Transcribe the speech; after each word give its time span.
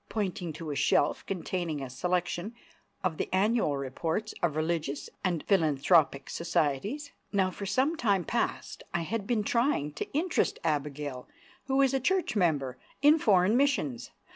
pointing 0.09 0.51
to 0.51 0.71
a 0.71 0.75
shelf 0.75 1.23
containing 1.27 1.79
a 1.79 1.87
selection 1.87 2.55
of 3.03 3.17
the 3.17 3.29
annual 3.31 3.77
reports 3.77 4.33
of 4.41 4.55
religious 4.55 5.11
and 5.23 5.43
philanthropic 5.43 6.27
societies. 6.27 7.11
Now 7.31 7.51
for 7.51 7.67
some 7.67 7.95
time 7.95 8.23
past 8.23 8.81
I 8.95 9.01
had 9.03 9.27
been 9.27 9.43
trying 9.43 9.91
to 9.93 10.11
interest 10.11 10.57
Abigail—who 10.63 11.81
is 11.83 11.93
a 11.93 11.99
church 11.99 12.35
member—in 12.35 13.19
foreign 13.19 13.55
missions. 13.55 14.09